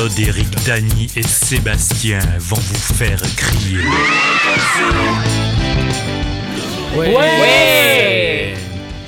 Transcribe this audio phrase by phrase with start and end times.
[0.00, 3.80] Claude, Eric, Dany et Sébastien vont vous faire crier.
[6.96, 8.54] Ouais,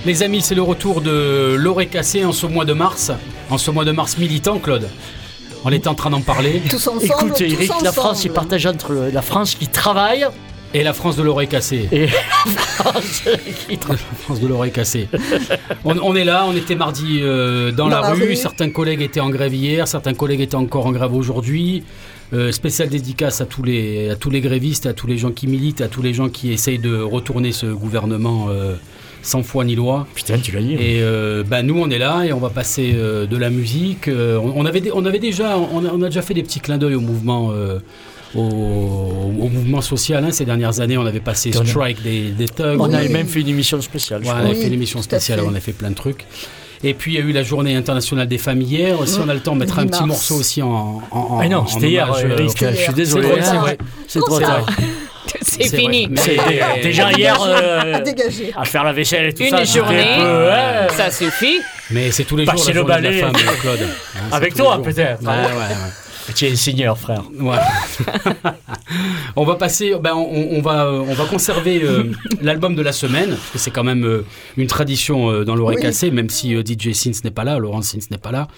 [0.05, 3.11] Les amis, c'est le retour de l'oreille cassée en ce mois de mars.
[3.49, 4.87] En ce mois de mars militant, Claude.
[5.65, 6.61] On était en train d'en parler.
[6.69, 7.05] Tous ensemble.
[7.07, 10.27] Écoute, tous Eric, la France est partagée entre la France qui travaille
[10.75, 11.89] Et la France de l'oreille cassée.
[11.93, 12.07] et
[13.89, 15.09] la France de l'oreille cassée.
[15.85, 18.23] On, on est là, on était mardi euh, dans, la, Dans la rue.
[18.29, 18.37] rue.
[18.37, 21.85] Certains collègues étaient en grève hier, certains collègues étaient encore en grève aujourd'hui.
[22.33, 25.47] Euh, spéciale dédicace à tous, les, à tous les grévistes, à tous les gens qui
[25.47, 28.75] militent, à tous les gens qui essayent de retourner ce gouvernement euh,
[29.21, 30.07] sans foi ni loi.
[30.15, 30.73] Putain, tu l'as dit.
[30.73, 34.09] Et euh, bah, nous, on est là et on va passer euh, de la musique.
[34.09, 36.43] Euh, on, on avait, dé- on avait déjà, on a, on a déjà fait des
[36.43, 37.81] petits clins d'œil au mouvement, euh,
[38.35, 40.25] au, au mouvement social.
[40.25, 40.31] hein.
[40.33, 42.81] Ces dernières années, on avait passé Strike des, des thugs.
[42.81, 42.95] On Oui.
[42.97, 44.23] avait même fait une émission spéciale.
[44.23, 44.55] Ouais, on avait Oui,
[44.87, 46.25] fait tout à spéciale, on a fait plein de trucs.
[46.85, 48.97] Et puis il y a eu la journée internationale des femmes hier.
[49.07, 51.01] Si on a le temps, on mettra un 10 petit morceau aussi en.
[51.13, 53.29] en, en- Ah non, c'était hier, euh, euh, Je suis désolé.
[54.09, 54.67] C'est trop tard.
[55.43, 56.07] C'est fini.
[56.07, 56.17] vrai.
[56.17, 58.01] C'est Mais- déjà hier euh,
[58.57, 59.65] À faire la vaisselle et tout Une ça.
[59.65, 60.89] c'était journée, peu, ouais.
[60.97, 61.59] ça suffit.
[61.91, 63.21] Mais c'est tous les jours Passer la le journée de la balai.
[63.21, 63.79] femme, Claude.
[64.17, 65.23] Hein, Avec toi, peut-être.
[65.23, 65.77] Ouais, ouais, ouais.
[66.35, 67.25] Tu es seigneur, frère.
[67.41, 67.57] Ouais.
[69.37, 72.05] on va passer, ben on, on va, on va conserver euh,
[72.43, 74.25] l'album de la semaine, parce que c'est quand même euh,
[74.57, 75.83] une tradition euh, dans l'oreille Oui.
[75.83, 78.49] cassée, même si euh, DJ Sins n'est pas là, Laurent Sins n'est pas là.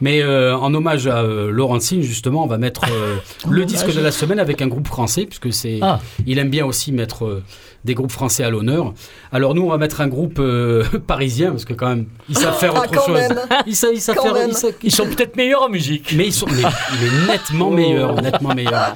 [0.00, 3.16] Mais euh, en hommage à euh, Laurent Sins, justement, on va mettre euh,
[3.50, 6.00] le disque de la semaine avec un groupe français, puisque c'est, Ah.
[6.26, 7.42] il aime bien aussi mettre euh,
[7.84, 8.94] des groupes français à l'honneur.
[9.32, 12.56] Alors nous, on va mettre un groupe euh, parisien, parce que quand même, ils savent
[12.58, 13.14] faire Ah, autre chose.
[13.14, 13.38] même.
[13.66, 16.12] Ils savent, ils savent faire, ils savent- Ils sont peut-être meilleurs en musique.
[16.16, 18.94] mais ils sont mais, mais nettement meilleurs, nettement meilleurs.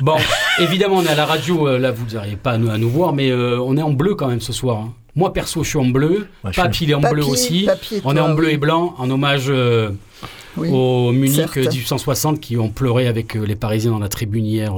[0.00, 0.16] Bon,
[0.58, 2.90] évidemment, on est à la radio, euh, là vous n'arrivez pas à nous, à nous
[2.90, 4.78] voir, mais euh, on est en bleu quand même ce soir.
[4.78, 4.92] hein.
[5.16, 6.28] Moi perso, je suis en bleu.
[6.44, 7.64] Ouais, Papy, il est en bleu aussi.
[7.66, 8.52] Papy et on est toi, en bleu oui.
[8.54, 9.90] et blanc, en hommage euh,
[10.56, 10.68] Oui.
[10.72, 11.56] aux Munich certes.
[11.56, 14.74] euh, 1860 qui ont pleuré avec les Parisiens dans la tribune hier.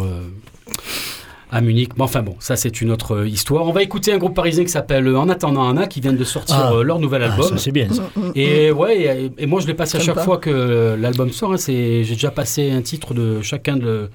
[1.53, 1.91] À Munich.
[1.97, 3.67] Mais enfin bon, ça c'est une autre euh, histoire.
[3.67, 6.25] On va écouter un groupe parisien qui s'appelle euh, En attendant Anna, qui vient de
[6.25, 6.73] sortir Ah.
[6.75, 7.59] euh, leur nouvel Ah, album.
[7.59, 7.89] c'est bien.
[7.93, 8.11] ça.
[8.35, 9.01] Et ouais,
[9.39, 10.25] et, et moi je l'ai passé à chaque pas.
[10.25, 11.53] fois que l'album sort.
[11.53, 14.09] hein, c'est, j'ai déjà passé un titre de chacun de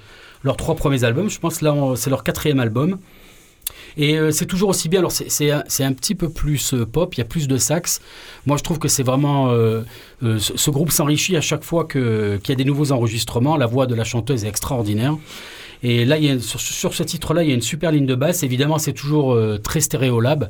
[0.43, 1.29] leurs trois premiers albums.
[1.29, 2.97] Je pense là on- c'est leur quatrième album.
[3.97, 4.99] Et euh, c'est toujours aussi bien.
[4.99, 7.47] Alors c'est, c'est, un, c'est un petit peu plus euh, pop, il y a plus
[7.47, 8.01] de sax.
[8.45, 9.81] Moi je trouve que c'est vraiment euh,
[10.23, 13.55] euh, ce, ce groupe s'enrichit à chaque fois que, qu'il y a des nouveaux enregistrements.
[13.55, 15.15] La voix de la chanteuse est extraordinaire.
[15.87, 18.41] Et là, sur, ce titre-là, il y a une super ligne de basse.
[18.41, 20.49] Évidemment, c'est toujours euh, très stéréolab.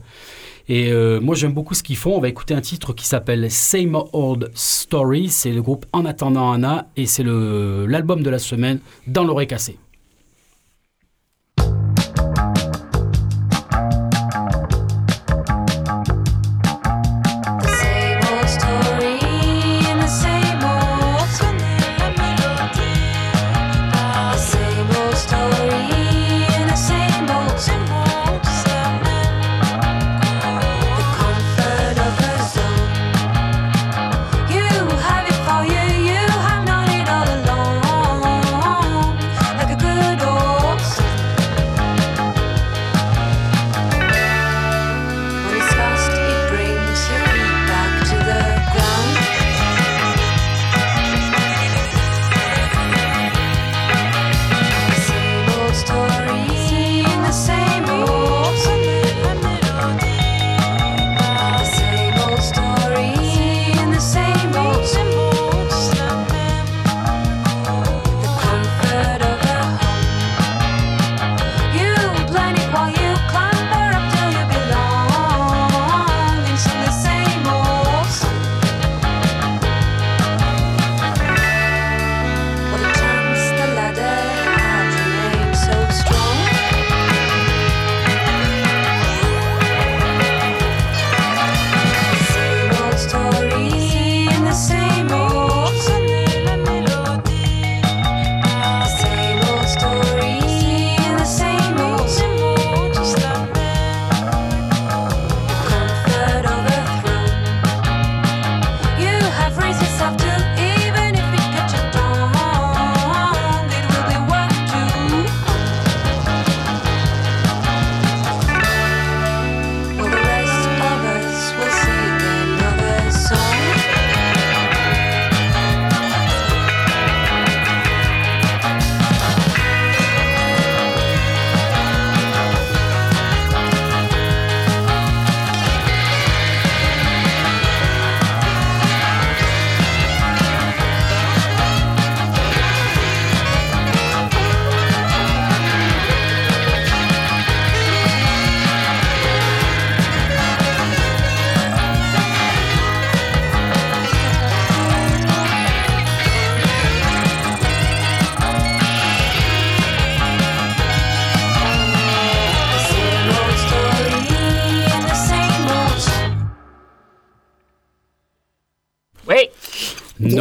[0.70, 2.16] Et euh, moi, j'aime beaucoup ce qu'ils font.
[2.16, 5.28] On va écouter un titre qui s'appelle Same Old Story.
[5.28, 6.88] C'est le groupe En attendant Anna.
[6.96, 9.78] Et c'est l'album de la semaine dans l'oreille cassée.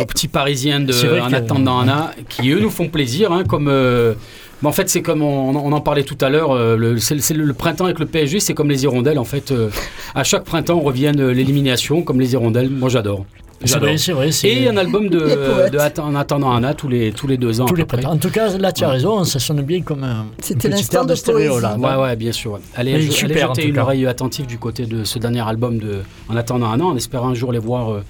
[0.04, 3.68] Nos petits Parisiens de En que- attendant Anna, qui eux nous font plaisir, hein, comme.
[3.68, 4.14] euh,
[4.62, 7.34] mais en fait, c'est comme on, on en parlait tout à l'heure, euh, le, c'est,
[7.34, 9.18] le, le printemps avec le PSG, c'est comme les hirondelles.
[9.18, 9.68] En fait, euh,
[10.14, 12.70] à chaque printemps, reviennent euh, l'élimination, comme les hirondelles.
[12.70, 13.24] Moi, j'adore.
[13.60, 13.88] C'est J'adore.
[13.88, 14.32] vrai, c'est vrai.
[14.32, 15.20] c'est- Et un album de,
[16.00, 17.66] En attendant Anna tous les, tous les deux ans.
[17.66, 17.84] tous les.
[18.06, 21.04] En tout cas, là, tu as raison, ça sonne bien comme un C'était petit l'instant
[21.04, 21.76] de stéréo, là.
[21.78, 22.52] Ouais, ouais, bien sûr.
[22.52, 22.60] ouais.
[22.74, 23.82] Allez, je- allez super, en jeter une cas.
[23.82, 27.28] oreille attentive du côté de ce dernier album de En attendant un an, en espérant
[27.28, 28.02] un jour les voir euh,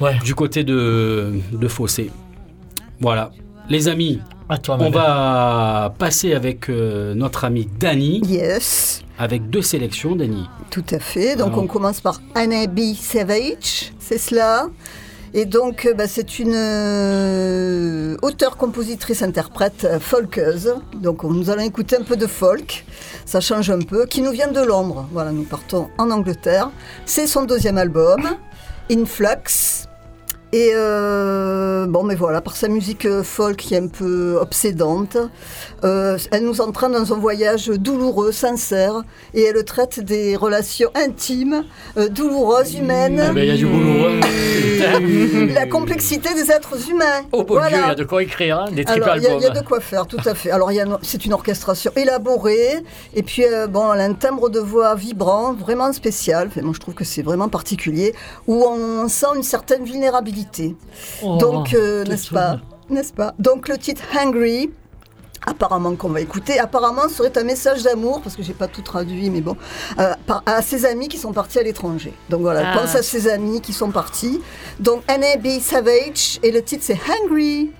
[0.00, 0.18] Ouais.
[0.24, 2.10] du côté de, de Fossé.
[3.00, 3.30] Voilà.
[3.68, 9.62] Les amis, À toi, on va passer avec euh, notre ami Danny, Yes, avec deux
[9.62, 10.44] sélections, Danny.
[10.70, 11.34] tout à fait.
[11.36, 11.62] Donc Alors.
[11.64, 12.94] on commence par Anna B.
[12.94, 14.68] Savage, c'est cela.
[15.34, 20.72] Et donc euh, bah, c'est une euh, auteure, compositrice, interprète euh, folkeuse.
[21.02, 22.84] Donc on- nous allons écouter un peu de folk,
[23.24, 25.06] ça change un peu, qui nous vient de Londres.
[25.12, 26.70] Voilà, nous partons en Angleterre.
[27.04, 28.22] C'est son deuxième album,
[28.90, 29.85] Influx.
[30.52, 35.16] Et euh, bon, mais voilà, par sa musique euh, folk qui est un peu obsédante,
[35.84, 39.02] euh, elle nous entraîne dans un voyage douloureux, sincère,
[39.34, 41.64] et elle traite des relations intimes,
[41.98, 44.06] euh, douloureuses, humaines, Ah ben, Il y a du boulot.
[44.08, 44.20] hein.
[45.54, 47.22] La complexité des êtres humains.
[47.32, 47.68] Oh bon Voilà.
[47.68, 49.44] Dieu, il y a de quoi écrire, hein, des Alors, il y, a- il y
[49.44, 49.62] a albums.
[49.62, 50.50] de quoi faire, tout à fait.
[50.52, 50.70] Alors,
[51.02, 52.84] c'est une orchestration élaborée,
[53.14, 56.48] et puis, euh, bon, elle a un timbre de voix vibrant, vraiment spécial.
[56.48, 58.14] Enfin, moi, je trouve que c'est vraiment particulier,
[58.46, 60.45] où on sent une certaine vulnérabilité.
[61.22, 62.60] Oh, Donc, euh, n'est-ce pas
[62.90, 64.70] N'est-ce pas Donc, le titre Hungry.
[65.48, 69.30] Apparemment qu'on va écouter, apparemment serait un message d'amour, parce que j'ai pas tout traduit,
[69.30, 69.56] mais bon,
[70.00, 72.12] euh, par- à ses amis qui sont partis à l'étranger.
[72.30, 72.78] Donc voilà, Ah.
[72.78, 74.40] pense à ses amis qui sont partis.
[74.80, 75.60] Donc N.A.B.
[75.60, 77.70] Savage, et le titre c'est Hungry.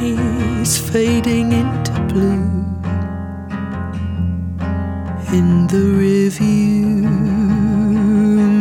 [0.00, 2.64] Rockies fading into blue
[5.36, 7.06] in the review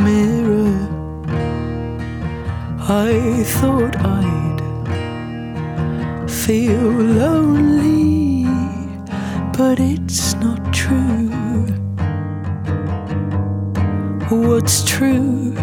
[0.04, 0.76] mirror.
[2.82, 4.60] I thought I'd
[6.30, 6.92] feel
[7.22, 8.44] lonely,
[9.58, 11.30] but it's not true.
[14.30, 15.54] What's true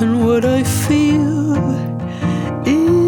[0.00, 1.56] and what I feel
[2.64, 3.01] is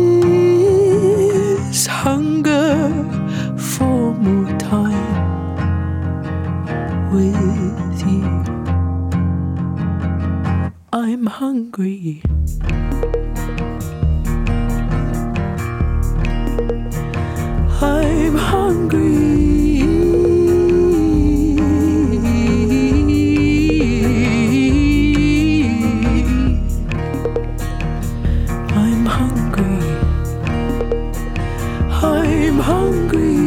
[11.15, 12.23] I'm hungry.
[17.81, 19.83] I'm hungry.
[28.75, 29.79] I'm hungry.
[32.03, 33.44] I'm hungry.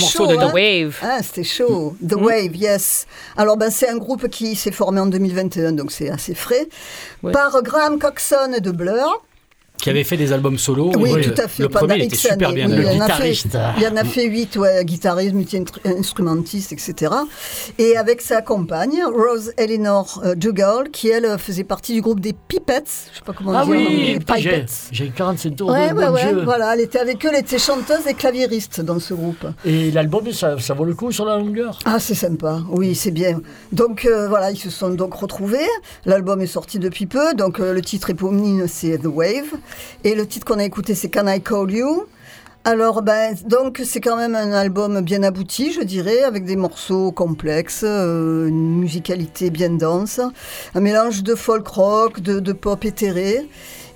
[0.00, 0.96] Morceau chaud, de hein The Wave.
[1.02, 1.96] Ah, c'était chaud.
[2.06, 3.06] The Wave, yes.
[3.36, 6.68] Alors, ben, c'est un groupe qui s'est formé en 2021, donc c'est assez frais,
[7.22, 7.32] Ouais.
[7.32, 9.22] par Graham Coxon de Blur.
[9.80, 10.92] Qui avait fait des albums solo.
[10.98, 11.62] Oui, et tout le- à fait.
[11.62, 12.66] Le premier était super années.
[12.66, 12.68] bien.
[12.70, 12.92] Oui, d'ailleurs.
[12.94, 13.58] il, en a fait, guitariste.
[13.78, 17.12] il en a fait huit, ouais, guitariste, multi-instrumentiste, etc.
[17.78, 22.32] Et avec sa compagne, Rose Eleanor euh, Dugal, qui elle faisait partie du groupe des
[22.32, 22.90] Pipettes.
[23.12, 23.72] Je sais pas comment Ah dire.
[23.74, 24.72] oui, les putain, j'ai Pipettes.
[24.92, 26.42] j'ai 47 tours Ouais, de ouais, ouais, Dieu.
[26.44, 29.46] voilà, elle était avec eux, elle était chanteuse et claviériste dans ce groupe.
[29.64, 31.78] Et l'album, ça, ça vaut le coup sur la longueur?
[31.84, 33.40] Ah, c'est sympa, oui, c'est bien.
[33.72, 35.58] Donc euh, voilà, ils se sont donc retrouvés.
[36.04, 39.50] L'album est sorti depuis peu, donc euh, le titre éponyme c'est The Wave.
[40.04, 42.06] Et le titre qu'on a écouté c'est Can I Call You?
[42.64, 47.10] Alors, ben, donc, c'est quand même un album bien abouti, je dirais, avec des morceaux
[47.10, 50.20] complexes, euh, une musicalité bien dense,
[50.74, 53.48] un mélange de folk rock, de, de pop éthéré.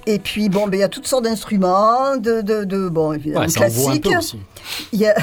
[0.06, 3.40] Et puis, bon, ben, il y a toutes sortes d'instruments, de, de, de- bon, évidemment,
[3.46, 4.02] Ouais, ça envoie un classiques.
[4.12, 4.38] peu aussi.
[4.92, 5.14] Il y a-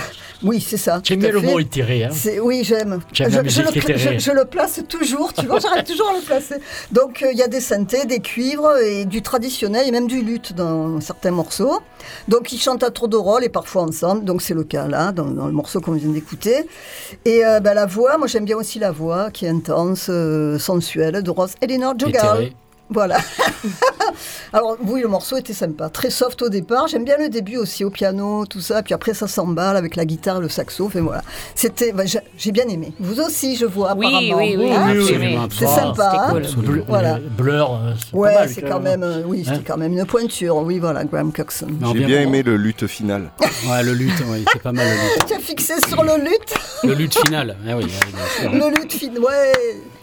[0.43, 1.00] Oui, c'est ça.
[1.03, 2.03] J'aime bien le mot éthéré.
[2.05, 2.09] Hein.
[2.41, 3.00] Oui, j'aime.
[3.13, 3.61] J'aime je, je
[3.95, 6.55] je- je le place toujours, tu vois, j'arrête toujours à le placer.
[6.91, 10.21] Donc, euh, il y a des synthés, des cuivres et du traditionnel et même du
[10.23, 11.79] luth dans certains morceaux.
[12.27, 14.25] Donc, ils chantent à tour de rôle et parfois ensemble.
[14.25, 16.65] Donc, c'est le cas là, dans, dans le morceau qu'on vient d'écouter.
[17.25, 20.57] Et euh, ben, la voix, moi j'aime bien aussi la voix qui est intense, euh,
[20.57, 21.93] sensuelle de Rose Eleanor.
[22.07, 22.53] Éthéré.
[22.91, 23.17] Voilà.
[24.53, 26.87] Alors oui, le morceau était sympa, très soft au départ.
[26.87, 28.83] J'aime bien le début aussi au piano, tout ça.
[28.83, 30.85] Puis après, ça s'emballe avec la guitare, le saxo.
[30.87, 31.22] Enfin voilà,
[31.55, 32.03] c'était, bah,
[32.37, 32.92] j'ai bien aimé.
[33.00, 33.94] Vous aussi, je vois.
[33.96, 34.37] Oui, apparemment.
[34.37, 36.27] oui, oui, Hein oui, oui, C'est Ah, sympa.
[36.29, 36.63] hein C'était cool.
[36.66, 37.20] Blur, Voilà.
[37.37, 37.79] Blur,
[38.13, 40.57] Ouais, c'est quand quand même, euh, oui, c'était Hein quand même une pointure.
[40.57, 41.68] Oui, voilà, Graham Coxon.
[41.94, 43.31] J'ai bien aimé le lutte final.
[43.70, 45.25] Ouais, le lutte, ouais, c'est pas mal le lutte.
[45.27, 48.51] Tu as fixé sur le lutte, Le lutte final, eh oui, ouais, bien sûr.
[48.70, 49.51] le lutte fin, ouais,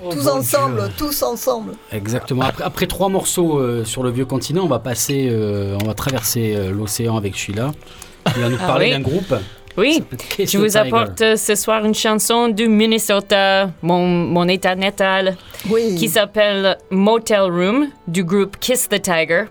[0.04, 0.92] Oh, tous ensemble, Dieu.
[0.96, 1.72] tous ensemble.
[1.92, 2.42] Exactement.
[2.42, 5.94] Après, après trois morceaux euh, sur le vieux continent, on va passer, euh, on va
[5.94, 7.72] traverser euh, l'océan avec Sheila.
[8.36, 8.92] Il va nous Ah parler oui.
[8.92, 9.34] d'un groupe.
[9.76, 10.02] Oui,
[10.38, 10.78] je vous Tiger.
[10.78, 15.36] apporte ce soir une chanson du Minnesota, mon, mon état natal,
[15.70, 15.94] Oui.
[15.96, 19.44] qui s'appelle Motel Room du groupe Kiss the Tiger.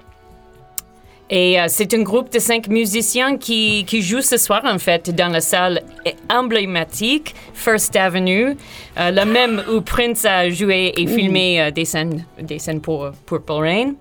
[1.30, 5.14] Et euh, c'est un groupe de cinq musiciens qui, qui joue ce soir, en fait,
[5.14, 5.82] dans la salle
[6.30, 8.56] emblématique First Avenue,
[8.98, 13.12] euh, la même où Prince a joué et filmé euh, des scènes, des scènes pour
[13.26, 13.94] Purple Rain.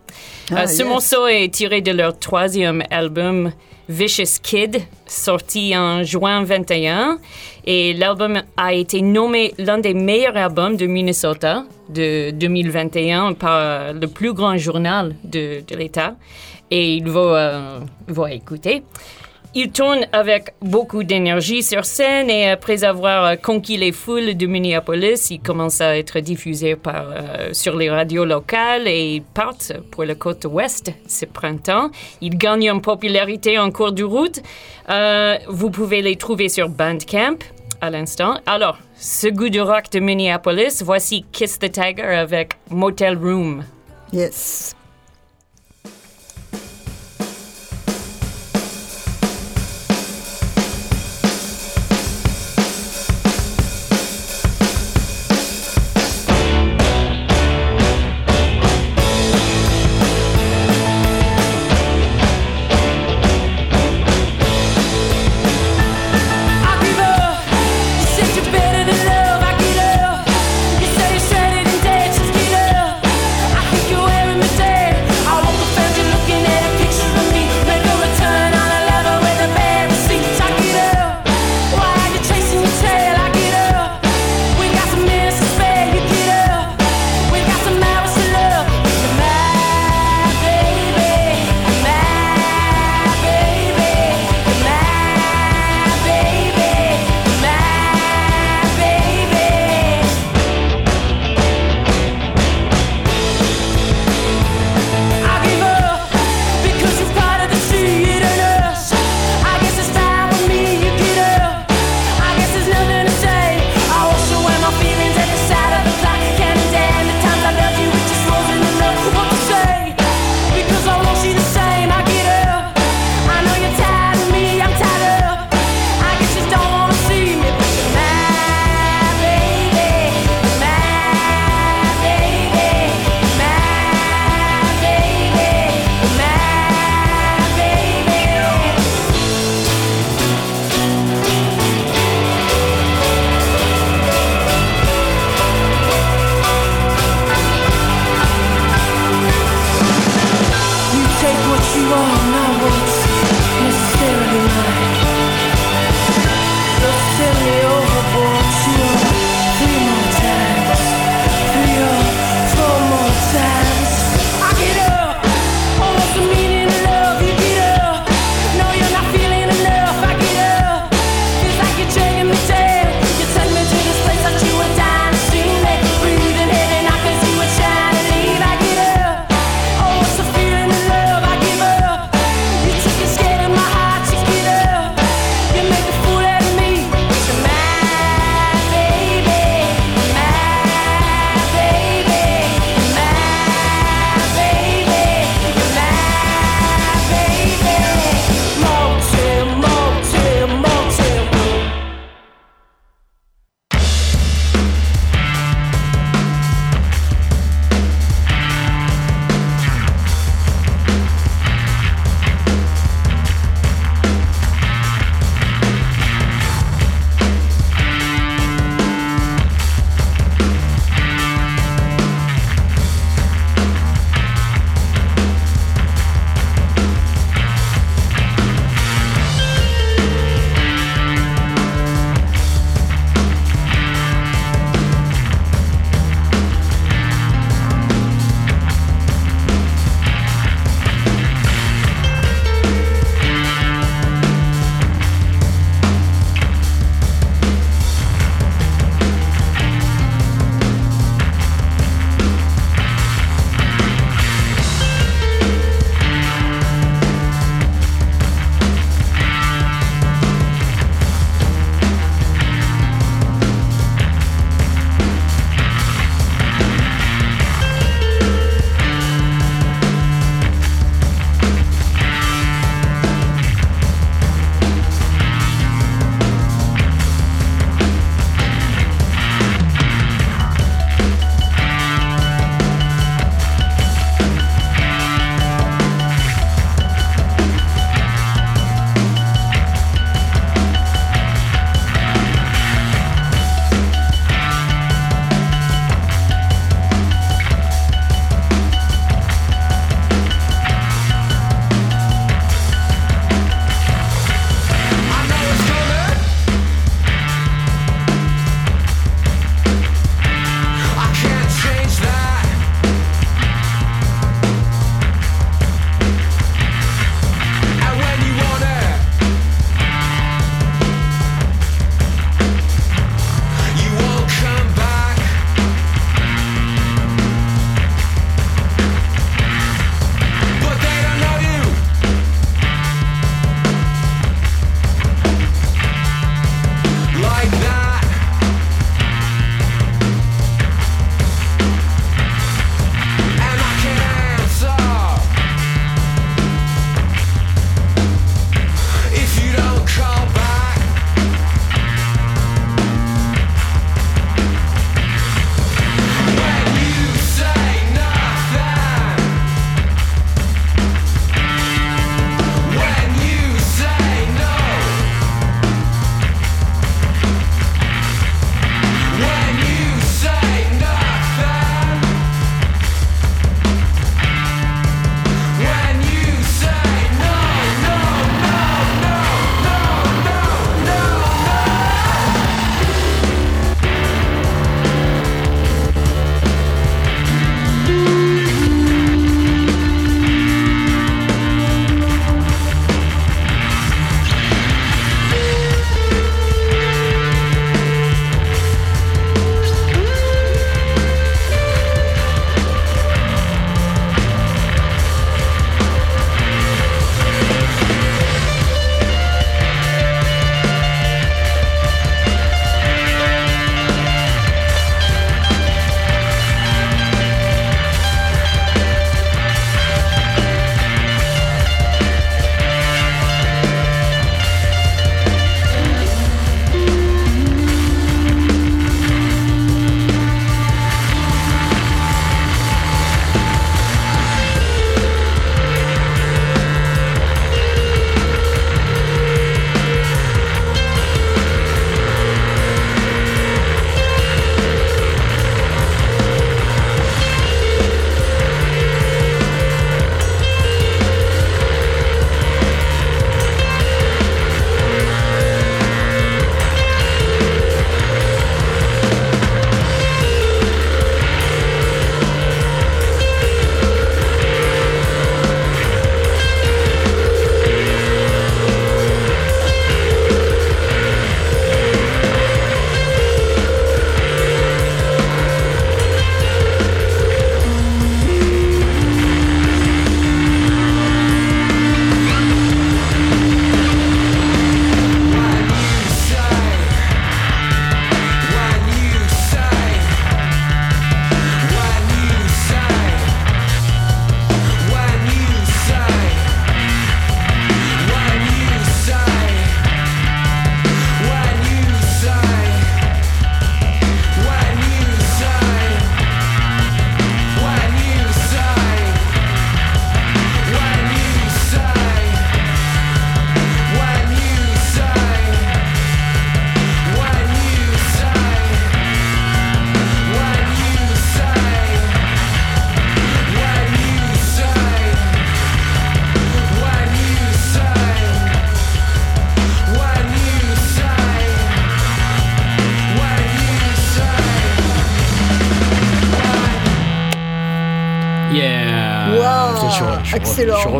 [0.52, 0.86] Ah, ce yes.
[0.86, 3.50] morceau est tiré de leur troisième album,
[3.88, 7.18] Vicious Kid, sorti en juin 21.
[7.66, 14.06] Et l'album a été nommé l'un des meilleurs albums de Minnesota de 2021 par le
[14.06, 16.16] plus grand journal de, de l'État.
[16.70, 18.82] Et il va, euh, écouter.
[19.58, 24.46] Il tourne avec beaucoup d'énergie sur scène et après avoir euh, conquis les foules de
[24.46, 29.56] Minneapolis, il commence à être diffusé euh, sur les radios locales et part
[29.90, 31.88] pour la côte ouest ce printemps.
[32.20, 34.42] Il gagne en popularité en cours de route.
[34.90, 37.38] Euh, vous pouvez les trouver sur Bandcamp
[37.80, 38.38] à l'instant.
[38.44, 43.64] Alors, ce goût de rock de Minneapolis, voici Kiss the Tiger avec Motel Room.
[44.12, 44.75] Yes.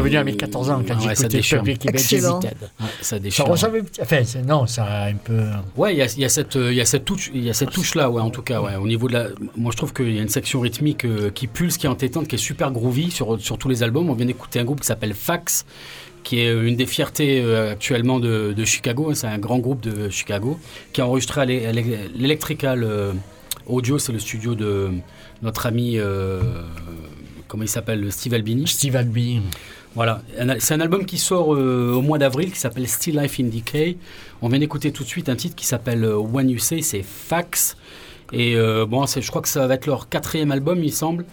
[0.06, 1.58] Revenu à mes 14 ans quand Ouais, ça écouté déchire.
[1.58, 2.40] Public Excellent.
[2.40, 3.46] Ouais, ça Ça déchire.
[3.46, 5.42] ressemble, enfin, non, ça a un peu.
[5.76, 7.42] Ouais, il y a, il y a cette, euh, il y a cette touche, il
[7.44, 8.76] y a cette touche là, ouais, en tout cas, ouais.
[8.76, 11.46] Au niveau de la, moi je trouve qu'il y a une section rythmique euh, qui
[11.46, 14.08] pulse, qui est entêtante, qui est super groovy sur, sur tous les albums.
[14.10, 15.64] On vient d'écouter un groupe qui s'appelle Fax,
[16.24, 19.10] qui est euh, une des fiertés euh, actuellement de, de Chicago.
[19.10, 19.14] hein.
[19.14, 20.58] C'est un grand groupe de Chicago
[20.92, 23.12] qui a enregistré à l'e- à l'e- l'Electrical euh,
[23.66, 24.90] Audio, c'est le studio de
[25.42, 26.40] notre ami, euh,
[27.48, 28.66] comment il s'appelle, Steve Albini.
[28.66, 29.42] Steve Albini.
[29.96, 30.20] Voilà,
[30.58, 33.96] c'est un album qui sort euh, au mois d'avril qui s'appelle Still Life in Decay.
[34.42, 37.02] On vient d'écouter tout de suite un titre qui s'appelle euh, When You Say, c'est
[37.02, 37.76] Fax.
[38.30, 41.24] Et euh, bon, je crois que ça va être leur quatrième album, il semble.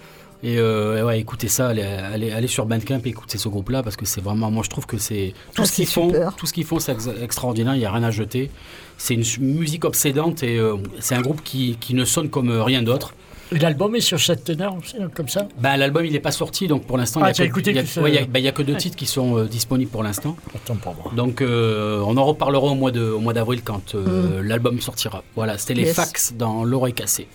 [0.43, 3.95] Et euh, ouais, écoutez ça, allez, allez, allez sur Bandcamp et écoutez ce groupe-là parce
[3.97, 6.53] que c'est vraiment, moi je trouve que c'est tout Ah, ce qu'ils font, tout ce
[6.53, 7.75] qu'ils font, c'est ex- extraordinaire.
[7.75, 8.49] Il y a rien à jeter.
[8.97, 10.57] C'est une musique obsédante et
[10.99, 13.13] c'est un groupe qui, qui ne sonne comme rien d'autre.
[13.51, 15.47] L'album est sur cette teneur, aussi, comme ça?
[15.59, 17.45] Bah, l'album il n'est pas sorti donc pour l'instant Ah, il y a tu as
[17.45, 19.45] que- écouté il y a- ouais, a- bah, a que deux titres qui sont euh,
[19.45, 20.35] disponibles pour l'instant.
[20.55, 21.11] Attends pour moi.
[21.15, 25.23] Donc euh, on en reparlera au mois de- au mois d'avril quand euh, l'album sortira.
[25.35, 25.95] Voilà, c'était les Yes.
[25.95, 27.27] fax dans l'oreille cassée.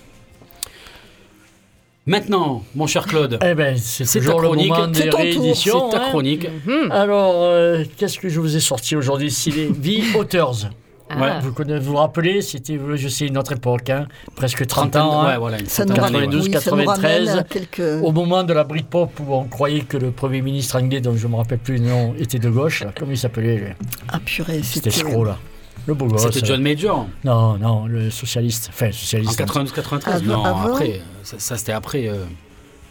[2.07, 4.73] Maintenant, mon cher Claude, Eh ben, c'est ta chronique.
[4.95, 5.21] C'est des ton tour.
[5.21, 5.91] rééditions.
[5.91, 6.09] c'est ta hein.
[6.09, 6.47] chronique.
[6.91, 9.31] Alors, qu'est-ce que je vous ai sorti aujourd'hui?
[9.31, 10.71] C'est les The Authors.
[11.11, 11.39] Ah.
[11.43, 15.03] Vous, connaissez- vous vous rappelez, c'était, je sais, une autre époque, hein, presque 30 Trentaine-
[15.03, 15.23] ans.
[15.23, 15.29] hein.
[15.29, 16.43] ouais, voilà, une Ça nous, centaine d'années, ramène, ouais.
[16.43, 16.87] 92, oui, ça nous ramène
[17.27, 18.05] 93, à quelques...
[18.05, 21.27] Au moment de la Britpop où on croyait que le Premier ministre anglais, dont je
[21.27, 23.75] ne me rappelle plus le nom, était de gauche, là, comment il s'appelait
[24.09, 25.07] Ah purée, C'était c'était...
[25.09, 25.37] escroc, là.
[25.87, 26.23] Le beau gosse.
[26.31, 28.69] C'était John Major Non, non, le socialiste.
[28.71, 29.41] Enfin, en socialiste.
[29.41, 30.07] 92-93.
[30.07, 32.09] Avant- Non, avant après, ça, ça, c'était après.
[32.09, 32.25] euh,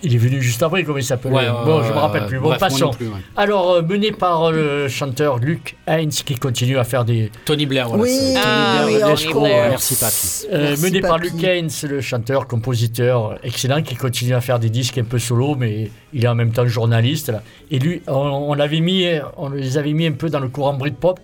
[0.03, 2.37] Il est venu juste après, comment il s'appelait ouais, Bon, euh, je me rappelle plus.
[2.39, 2.91] Bon, bref, passons.
[2.91, 3.13] plus, ouais.
[3.35, 7.31] Alors, euh, mené par euh, le chanteur Luke Heinz, qui continue à faire des.
[7.45, 8.03] Tony Blair, voilà.
[8.03, 9.43] Oui, c'est- Tony Ah, Blair, oui, Tony.
[9.45, 9.69] Blair.
[9.69, 10.53] Merci Papy.
[10.55, 11.17] euh, Merci, mené par.
[11.17, 15.17] Luke Heinz, le chanteur, compositeur euh, excellent, qui continue à faire des disques un peu
[15.17, 17.29] solo, mais il est en même temps journaliste.
[17.29, 17.41] Là.
[17.71, 20.73] Et lui, on, on l'avait mis, on les avait mis un peu dans le courant
[20.73, 21.19] Britpop.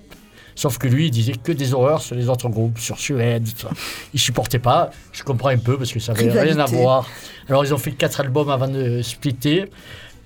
[0.56, 3.68] Sauf que lui, il disait que des horreurs sur les autres groupes, sur Suède, tout
[3.68, 3.70] ça.
[4.13, 4.92] Il supportait pas.
[5.12, 7.08] Je comprends un peu parce que ça avait rien à voir.
[7.50, 9.66] Alors, ils ont fait quatre albums avant de splitter.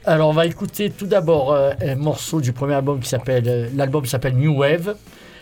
[0.05, 3.43] Alors, on va écouter tout d'abord euh, un morceau du premier album qui s'appelle.
[3.47, 4.95] euh, L'album s'appelle New Wave.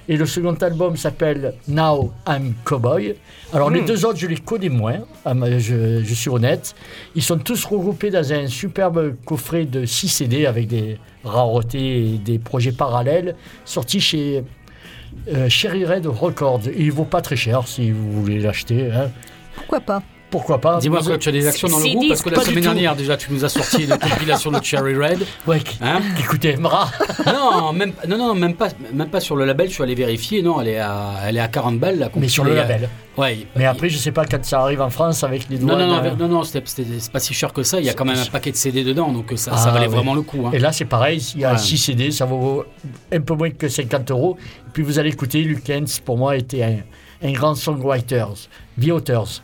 [0.07, 3.15] Et le second album s'appelle Now I'm Cowboy.
[3.51, 6.75] Alors, les deux autres, je les connais moins, je, je suis honnête.
[7.15, 12.17] Ils sont tous regroupés dans un superbe coffret de 6 CD avec des raretés et
[12.19, 14.43] des projets parallèles sortis chez
[15.27, 16.67] euh, Cherry Red Records.
[16.67, 18.91] Et il vaut pas très cher si vous voulez l'acheter.
[18.91, 19.11] hein.
[19.55, 20.01] Pourquoi pas?
[20.31, 20.79] Pourquoi pas?
[20.79, 22.07] Dis-moi Vous- tu as des actions dans le groupe?
[22.09, 25.25] Parce que la semaine dernière, déjà, tu nous as sorti une compilation de Cherry Red.
[25.47, 25.99] Ouais, qui- Hein?
[26.19, 26.89] écoutez, Emra.
[27.25, 29.69] non, même, non, non, même pas, même pas sur le label.
[29.69, 30.41] Je suis allé vérifier.
[30.41, 31.99] Non, elle est à, elle est à 40 balles.
[31.99, 32.83] La Mais sur le label.
[32.83, 33.47] euh, Ouais.
[33.55, 35.87] Mais après, je sais pas quand ça arrive en France avec les Non, douanes.
[35.87, 37.79] non, non, euh, non, non, c'était- c'est pas si cher que ça.
[37.79, 39.71] Il y a quand même un paquet de CD dedans, donc euh, ça, Ah, ça
[39.71, 39.93] valait ouais.
[39.93, 40.45] vraiment le coup.
[40.47, 40.51] hein.
[40.53, 41.57] Et là, c'est pareil, il y a Ouais.
[41.57, 42.65] 6 CD, ça vaut
[43.13, 44.37] un peu moins que 50 euros.
[44.43, 46.77] Et puis vous allez écouter, Luke Hens, pour moi, était un,
[47.25, 48.25] un grand songwriter,
[48.83, 49.41] The Authors.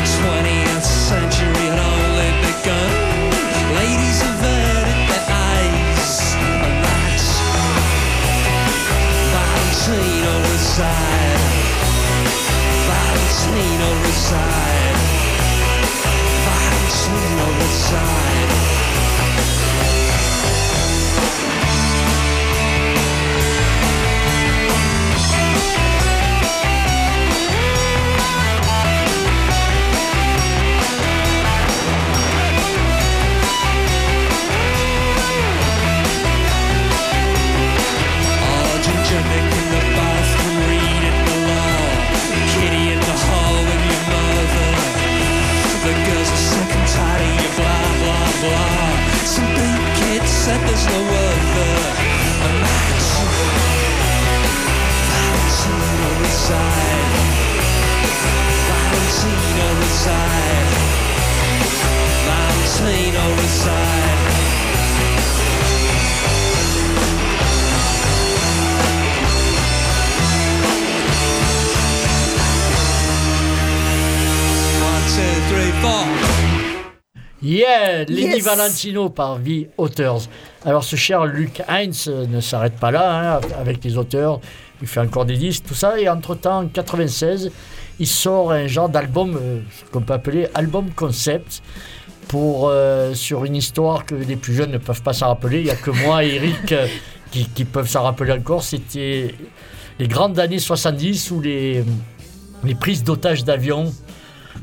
[0.00, 1.89] The 20th century
[78.56, 80.22] Valentino par V Authors.
[80.64, 84.40] Alors ce cher Luc Heinz euh, ne s'arrête pas là hein, avec les auteurs.
[84.82, 86.00] Il fait encore des disques, tout ça.
[86.00, 87.52] Et entre-temps, en 96,
[88.00, 89.60] il sort un genre d'album euh,
[89.92, 91.62] qu'on peut appeler album concept
[92.26, 95.58] pour, euh, sur une histoire que les plus jeunes ne peuvent pas s'en rappeler.
[95.60, 96.88] Il n'y a que moi et Eric euh,
[97.30, 98.64] qui, qui peuvent s'en rappeler encore.
[98.64, 99.32] C'était
[100.00, 101.84] les grandes années 70 où les,
[102.64, 103.92] les prises d'otages d'avions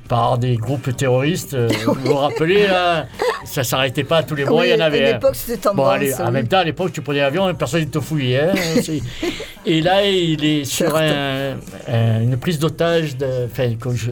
[0.10, 1.54] par des groupes terroristes.
[1.54, 3.06] euh, Vous vous rappelez, là,
[3.48, 5.78] ça s'arrêtait pas tous les mois, il y en avait À l'époque, c'était tendance.
[5.78, 8.40] Bon, allez, en même temps, à l'époque, tu prenais l'avion, personne ne te fouillait.
[8.42, 8.54] hein,
[9.66, 11.02] et là, il est sur Certes.
[11.02, 13.70] un- un- une prise d'otage, enfin,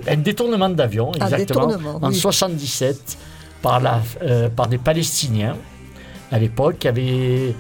[0.08, 2.16] un détournement d'avion, exactement, détournement, en oui.
[2.16, 3.18] 77,
[3.62, 5.56] par, la, euh, par des Palestiniens,
[6.32, 7.54] à l'époque, qui avaient.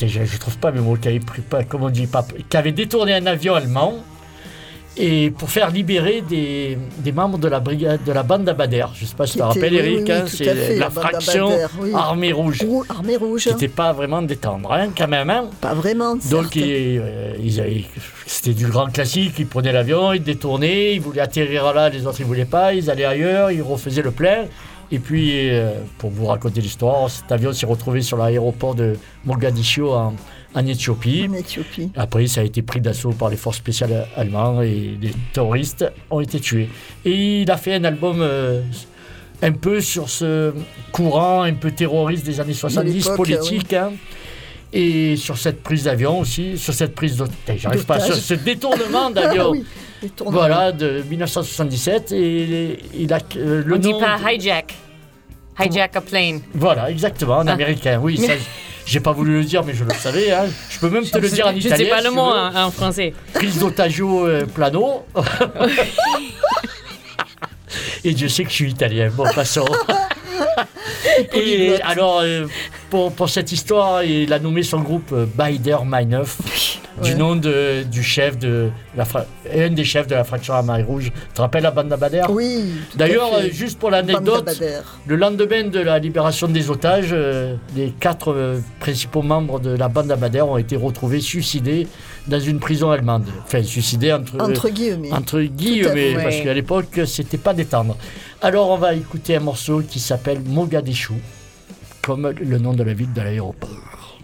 [0.00, 2.56] Je ne trouve pas mes mots, qui avaient pris, pas, comment on dit, pas, qui
[2.56, 3.94] avaient détourné un avion allemand
[4.96, 8.90] et pour faire libérer des, des membres de la brigade de la bande Abadère.
[8.94, 11.48] Je ne sais pas si tu te rappelles, Eric, oui, hein, c'est fait, la fraction
[11.80, 11.90] oui.
[11.94, 13.42] armée rouge, Rou- Armée rouge.
[13.44, 15.30] qui n'était pas vraiment détendre, hein, quand même.
[15.30, 15.46] hein.
[15.60, 16.16] Pas vraiment.
[16.30, 17.84] Donc, ils, euh, ils
[18.26, 19.34] c'était du grand classique.
[19.38, 22.88] Ils prenaient l'avion, ils détournaient, ils voulaient atterrir là, les autres ils voulaient pas, ils
[22.90, 24.44] allaient ailleurs, ils refaisaient le plein.
[24.92, 29.92] Et puis, euh, pour vous raconter l'histoire, cet avion s'est retrouvé sur l'aéroport de Mogadiscio
[29.92, 30.14] en,
[30.54, 31.26] en Éthiopie.
[31.28, 31.90] En Éthiopie.
[31.96, 36.20] Après, ça a été pris d'assaut par les forces spéciales allemandes et les terroristes ont
[36.20, 36.68] été tués.
[37.04, 38.62] Et il a fait un album euh,
[39.42, 40.52] un peu sur ce
[40.92, 43.72] courant un peu terroriste des années 70, l'époque, politique.
[43.72, 43.92] hein.
[44.72, 49.08] Et sur cette prise d'avion aussi, sur cette prise d'otage, j'arrive pas, sur ce détournement
[49.14, 49.44] d'avion.
[49.46, 49.64] Ah oui.
[50.26, 52.10] Voilà, de 1977.
[52.12, 54.74] Et il a euh, le On dit nom pas de- hijack.
[55.58, 56.40] Hijack a plane.
[56.54, 57.52] Voilà, exactement, en Ah.
[57.52, 57.98] américain.
[58.02, 58.32] Oui, ça,
[58.86, 60.30] j'ai pas voulu le dire, mais je le savais.
[60.32, 60.46] hein.
[60.70, 61.76] Je peux même te le dire en Je italien.
[61.76, 62.56] sais pas si le mot veux.
[62.56, 63.14] en, français.
[63.32, 65.04] prise d'otaggio euh, plano.
[68.04, 69.10] Et Dieu sait que je suis italien.
[69.14, 69.64] Bon, passons.
[71.34, 72.46] Et alors, euh,
[72.94, 76.38] pour, pour cette histoire, il a nommé son groupe euh, Baider Meinhof,
[77.02, 77.14] du Ouais.
[77.16, 81.10] nom de, du chef de la fra- un des chefs de la fraction Armée Rouge.
[81.12, 81.92] Tu te rappelles la bande
[82.30, 82.70] Oui.
[82.94, 84.48] à D'ailleurs, juste pour l'anecdote,
[85.06, 89.88] le lendemain de la libération des otages, euh, les quatre euh, principaux membres de la
[89.88, 90.16] bande
[90.48, 91.88] ont été retrouvés suicidés
[92.28, 93.24] dans une prison allemande.
[93.44, 95.12] Enfin, suicidés entre, Entre guillemets.
[95.12, 96.42] entre guillemets, parce Ouais.
[96.44, 97.96] qu'à l'époque, c'était pas détendre.
[98.40, 101.14] Alors, on va écouter un morceau qui s'appelle Mogadiscio,
[102.04, 104.18] comme le nom de la ville de l'aéroport.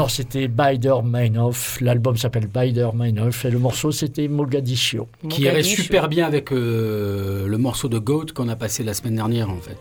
[0.00, 5.08] Alors c'était Bider Meinhof, l'album s'appelle Bider Meinhof et le morceau c'était Mogadiscio.
[5.28, 9.16] Qui irait super bien avec euh, le morceau de Goat qu'on a passé la semaine
[9.16, 9.76] dernière, en fait.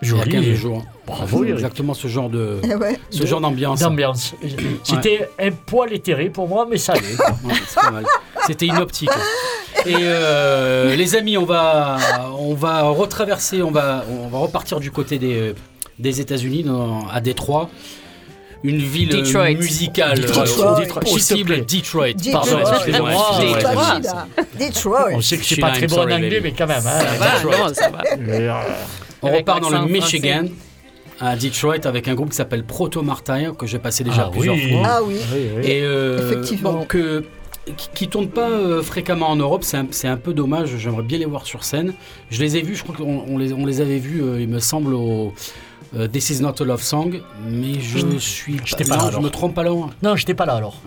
[0.00, 0.22] Joli.
[0.28, 0.82] Il y a 15 jours.
[1.06, 1.56] Bravo, Eric.
[1.56, 2.98] exactement ce genre de, ouais.
[3.10, 3.80] ce genre d'ambiance.
[3.80, 4.34] D'ambiance.
[4.82, 7.02] C'était un poil éthéré pour moi, mais ça allait.
[7.92, 8.02] Ouais.
[8.46, 9.10] C'était une optique.
[9.84, 11.98] Et euh, les amis, on va,
[12.38, 15.54] on va retraverser, on va, on va repartir du côté des,
[15.98, 16.64] des États-Unis,
[17.12, 17.68] à Détroit.
[18.62, 19.50] Une ville euh, Detroit.
[19.54, 20.42] musicale Detroit.
[20.42, 21.64] euh, Detroit, te possible.
[21.66, 22.12] Detroit.
[22.12, 22.32] Detroit.
[22.32, 22.74] Pardon, Detroit.
[22.76, 24.00] excusez-moi, Detroit.
[24.00, 24.26] Detroit.
[24.58, 25.08] Detroit.
[25.14, 26.82] On sait que c'est Sheila, pas très bon en anglais, mais quand même.
[26.86, 27.00] hein.
[27.00, 27.68] Ça va, Detroit.
[27.68, 28.02] non, ça va.
[29.22, 30.44] On Avec repart dans le Michigan,
[31.20, 34.54] à Detroit, avec un groupe qui s'appelle Proto Martyr, que j'ai passé déjà Ah plusieurs
[34.54, 34.72] oui.
[34.72, 34.82] fois.
[34.86, 35.16] Ah oui.
[35.32, 35.66] oui, oui.
[35.66, 36.72] Et euh, Effectivement.
[36.72, 37.24] bon, que,
[37.76, 40.76] qui, qui tournent pas euh, fréquemment en Europe, c'est un, peu dommage.
[40.78, 41.92] J'aimerais bien les voir sur scène.
[42.30, 44.48] Je les ai vus, je crois qu'on on les, on les avait vus, euh, il
[44.48, 45.34] me semble, au
[45.96, 48.60] euh, This Is Not a Love Song, mais je suis.
[48.64, 49.22] J'étais pas là, je alors.
[49.22, 49.90] me trompe pas loin.
[50.02, 50.80] Non, j'étais pas là alors.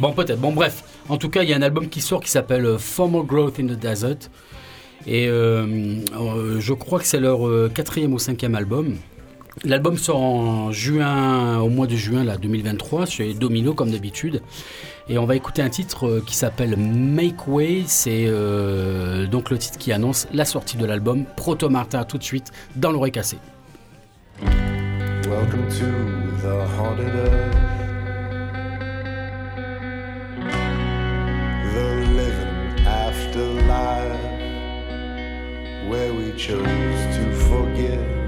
[0.00, 0.40] Bon, peut-être.
[0.40, 0.84] Bon, bref.
[1.08, 3.58] En tout cas, il y a un album qui sort qui s'appelle euh, Formal Growth
[3.60, 4.28] in the Desert.
[5.06, 8.96] Et euh, euh, je crois que c'est leur euh, quatrième ou cinquième album.
[9.64, 14.42] L'album sort en juin, au mois de juin là, 2023, chez Domino comme d'habitude.
[15.08, 17.84] Et on va écouter un titre qui s'appelle Make Way.
[17.86, 18.26] C'est
[19.30, 21.24] donc le titre qui annonce la sortie de l'album.
[21.36, 23.38] Proto Martin tout de suite dans l'oreille cassée.
[24.42, 25.86] Welcome to
[26.42, 27.54] the haunted earth.
[31.72, 34.20] The living afterlife,
[35.88, 38.25] where we chose to forget.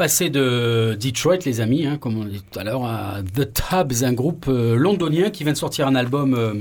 [0.00, 2.84] On, on passé de Detroit, les amis, hein, comme on l'a dit tout à l'heure,
[2.84, 6.54] à The Tabs, un groupe euh, londonien qui vient de sortir un album euh,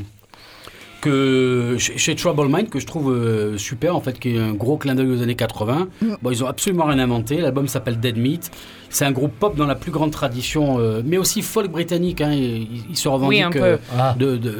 [1.02, 4.78] que chez, Trouble Mind que je trouve euh, super, en fait, qui est un gros
[4.78, 5.88] clin d'œil aux années 80.
[6.22, 7.38] Bon, ils ont absolument rien inventé.
[7.38, 8.52] L'album s'appelle Dead Meat.
[8.90, 12.20] C'est un groupe pop dans la plus grande tradition, euh, mais aussi folk britannique.
[12.22, 13.60] Hein, ils, ils se revendiquent un peu.
[13.62, 14.16] euh, Ah.
[14.20, 14.56] de, de,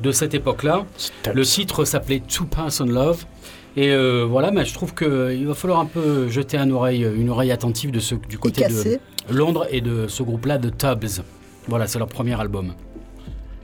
[0.00, 0.84] de cette époque-là.
[1.34, 3.24] Le titre s'appelait Two Person Love.
[3.76, 7.28] Et euh, voilà, mais je trouve qu'il va falloir un peu jeter un oreille, une
[7.30, 9.00] oreille attentive de ce, du côté de
[9.34, 11.22] Londres et de ce groupe-là de Tubbs.
[11.66, 12.74] Voilà, c'est leur premier album.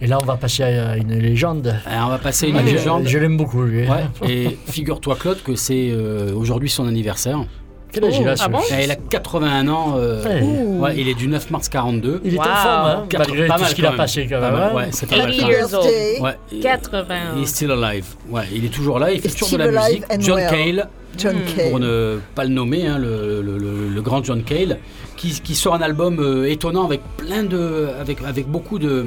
[0.01, 1.77] Et là, on va passer à une légende.
[1.87, 3.07] Alors, on va passer une Ah, je- légende.
[3.07, 3.87] Je, l'aime beaucoup, lui.
[3.87, 7.45] Ouais, et figure-toi, Claude, que c'est euh, aujourd'hui son anniversaire.
[7.93, 9.95] Quel âge il a, Ah bon Et il a 81 ans.
[9.97, 10.79] euh, Ouais.
[10.79, 12.21] ouais, il est du 9 mars 42.
[12.25, 12.47] Il est en Wow.
[12.49, 13.99] forme, hein, Quatre- malgré pas tout mal ce qu'il quand a même.
[13.99, 14.61] passé quand Pas même.
[14.61, 14.77] mal, hein.
[14.77, 15.27] ouais, c'est pas mal.
[15.29, 15.57] Happy quand même.
[15.57, 15.83] years old.
[15.85, 17.15] Birthday, Ouais, et- 80.
[17.37, 18.05] Il est still alive.
[18.29, 19.11] Ouais, il est toujours là.
[19.13, 20.13] Il fait toujours still de la alive musique.
[20.13, 20.51] and John well?
[20.51, 20.89] Cale,
[21.19, 21.57] John Hmm.
[21.57, 21.71] Cale.
[21.71, 24.79] pour ne pas le nommer, hein, le, le- le- le grand John Cale,
[25.17, 29.07] qui, qui sort un album euh, étonnant avec plein de, avec, avec beaucoup de,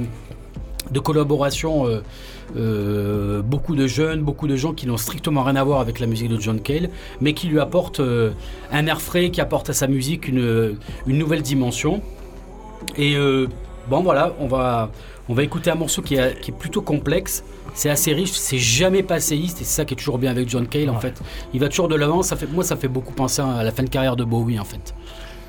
[0.91, 2.01] de collaborations, euh,
[2.55, 6.07] euh, beaucoup de jeunes, beaucoup de gens qui n'ont strictement rien à voir avec la
[6.07, 6.89] musique de John Cale,
[7.21, 8.31] mais qui lui apportent euh,
[8.71, 10.77] un air frais, qui apporte à sa musique une,
[11.07, 12.01] une nouvelle dimension.
[12.97, 13.47] Et euh,
[13.89, 14.91] bon voilà, on va,
[15.29, 17.43] on va écouter un morceau qui est, qui est plutôt complexe.
[17.75, 20.67] C'est assez riche, c'est jamais passéiste et c'est ça qui est toujours bien avec John
[20.67, 20.99] Cale en Ouais.
[21.01, 21.19] fait.
[21.55, 22.21] Il va toujours de l'avant.
[22.21, 24.63] Ça fait, moi, ça fait beaucoup penser à la fin de carrière de Bowie en
[24.65, 24.93] fait.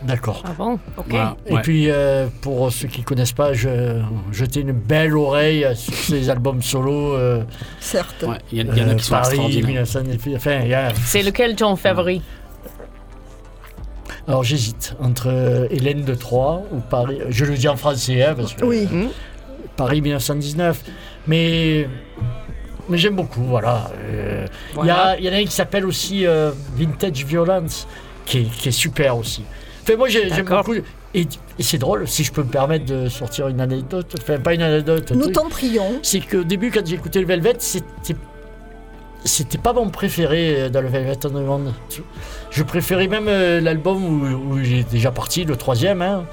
[0.05, 0.43] D'accord.
[0.47, 1.07] Ah bon Ok.
[1.09, 1.63] Voilà, Et ouais.
[1.63, 4.01] puis, euh, pour ceux qui ne connaissent pas, je,
[4.33, 7.15] jeter une belle oreille sur ces albums solo.
[7.15, 7.43] Euh,
[7.81, 8.23] Certes.
[8.27, 9.67] Ouais, il y, en- il y en a euh, qui sont Paris, extraordinaires.
[9.67, 10.01] 1900,
[10.37, 12.21] enfin, il y a- C'est lequel ton favori
[14.27, 17.19] Alors j'hésite entre euh, Hélène de Troyes ou Paris.
[17.29, 18.89] Je le dis en français, hein, parce que Oui.
[19.77, 20.83] Paris 1919.
[21.27, 21.89] Mais,
[22.89, 23.91] mais j'aime beaucoup, voilà.
[24.11, 25.17] Euh, Il y a- Voilà.
[25.19, 27.87] il y, en a un qui s'appelle aussi euh, Vintage Violence,
[28.27, 29.43] qui est, qui est super aussi.
[29.85, 30.75] Enfin, moi j'ai- j'aime beaucoup.
[31.15, 31.21] Et,
[31.59, 34.63] et c'est drôle, si je peux me permettre de sortir une anecdote, enfin pas une
[34.63, 36.01] anecdote, Nous t'en prions.
[36.03, 38.17] c'est qu'au début, quand j'ai écouté le Velvet, c'était.
[39.27, 41.73] C'était pas mon préféré euh, dans le Velvet Underground.
[42.51, 46.03] Je préférais même euh, l'album où, où j'ai déjà parti, le troisième.
[46.03, 46.25] Hein.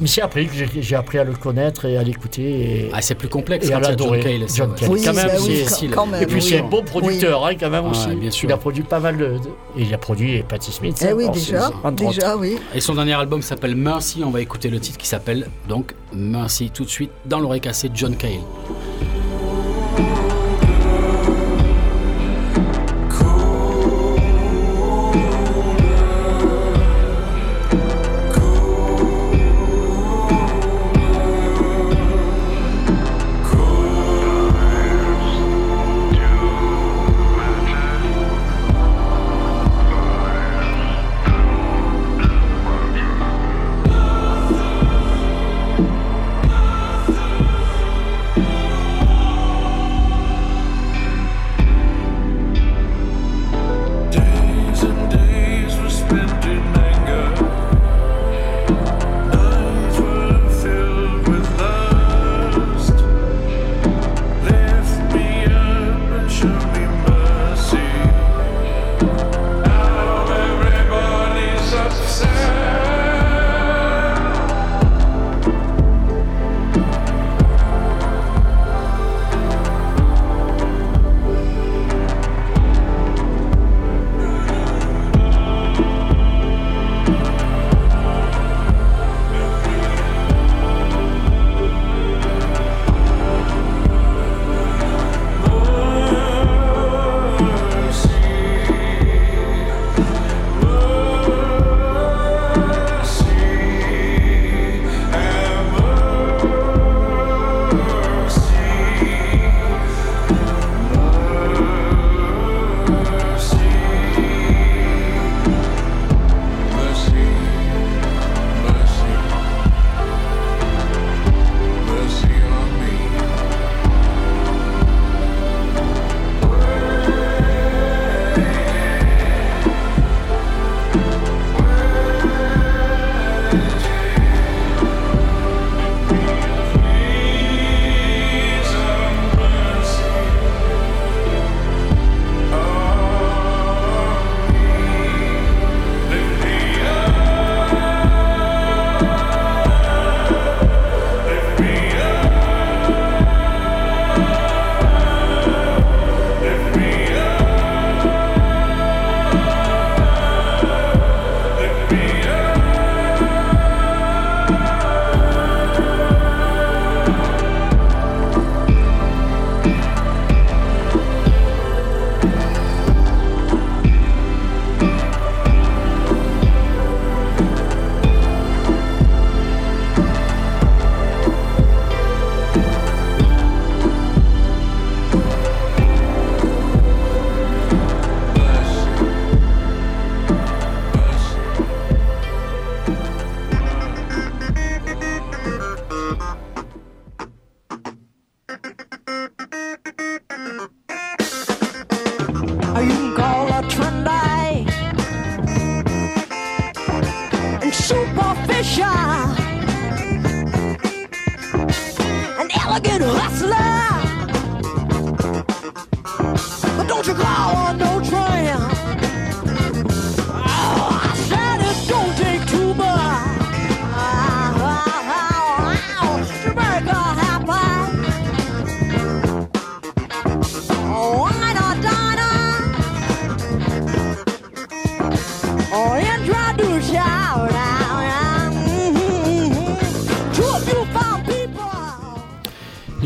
[0.00, 2.42] Mais c'est après que j'ai appris à le connaître et à l'écouter.
[2.42, 4.44] Et, Ah, c'est plus complexe Et à John Cale.
[4.48, 4.74] c'est John.
[4.74, 4.88] Cale.
[4.90, 6.22] Oui, quand même, bah oui, quand- même.
[6.22, 6.42] et puis oui.
[6.42, 8.14] c'est un bon producteur hein, quand même Ouais, aussi.
[8.16, 8.48] bien sûr.
[8.48, 9.34] Il a produit pas mal de.
[9.76, 11.04] il a produit Patti Smith.
[11.06, 11.70] Eh oui, alors, déjà.
[11.92, 12.56] Déjà, oui.
[12.74, 14.22] Et son dernier album s'appelle Mercy.
[14.24, 17.88] On va écouter le titre qui s'appelle donc Mercy tout de suite dans l'oreille cassée
[17.88, 18.30] de John Cale.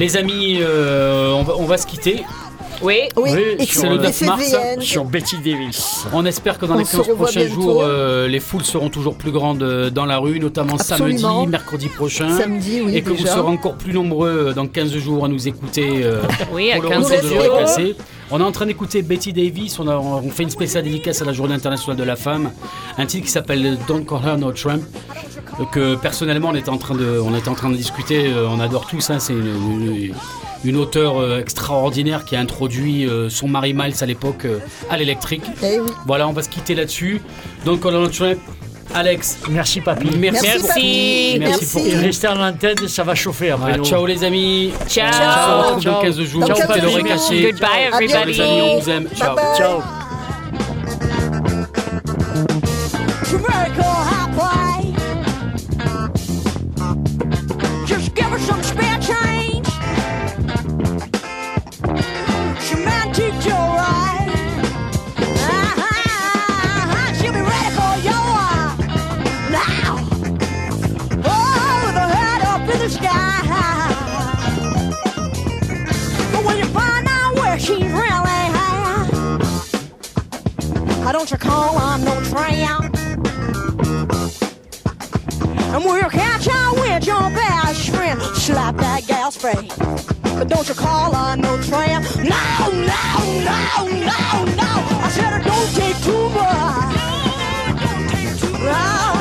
[0.04, 2.24] Les amis, euh, on, va, on va se quitter.
[2.82, 3.08] Oui.
[3.16, 4.54] Oui, Oui, sur C'est le le 9 mars.
[4.80, 6.04] Sur Betty Davis.
[6.12, 8.90] On espère que dans On les se 15 revoit prochains jours, euh, les foules seront
[8.90, 11.18] toujours plus grandes euh, dans la rue, notamment Absolument.
[11.18, 12.36] samedi, mercredi prochain.
[12.36, 16.02] Samedi, oui, et que vous serez encore plus nombreux dans 15 jours à nous écouter
[16.04, 16.20] euh,
[16.52, 17.94] Oui, à pour le 15 retour de jours.
[18.30, 21.24] On est en train d'écouter Betty Davis, on, a- on fait une spéciale dédicace à
[21.24, 22.50] la Journée internationale de la femme,
[22.98, 24.82] un titre qui s'appelle Don't Call Her No Trump,
[25.72, 28.58] que personnellement on était en train de, on était en train de discuter, euh, on
[28.60, 30.14] adore tous, hein, c'est une, une-
[30.64, 34.46] une auteure euh, extraordinaire qui a introduit euh, son Mary Miles à l'époque
[34.88, 35.42] à l'électrique.
[35.62, 35.78] Eh.
[36.06, 37.20] Voilà, on va se quitter là-dessus.
[37.66, 38.38] Don't Call Her No Trump,
[38.92, 40.10] Alex, Merci, papy.
[40.18, 40.42] merci.
[40.46, 41.36] Merci, pour- Merci.
[41.40, 42.00] Merci pour Et tout.
[42.00, 43.76] restez en antenne, ça va chauffer après.
[43.78, 43.84] Nous.
[43.84, 44.72] ciao les amis.
[44.88, 45.72] Ciao.
[45.74, 46.02] Dans Ciao.
[46.02, 46.46] 15 jours.
[46.46, 46.80] Ciao, papy.
[46.80, 47.50] l'oreille cassée.
[47.52, 48.26] Goodbye, À bientôt.
[48.28, 49.08] Les amis, on vous aime.
[49.16, 49.34] Ciao.
[49.34, 49.56] Bye bye.
[49.56, 50.03] Ciao.
[81.12, 82.96] Don't you call on no tramp?
[85.74, 88.20] And we'll catch her with your best friend.
[88.36, 89.76] Slap that gal's face.
[90.22, 92.04] But don't you call on no tramp?
[92.16, 93.02] No, no,
[93.44, 94.70] no, no, no.
[95.04, 96.94] I said it don't take too much.
[98.60, 99.13] No, no,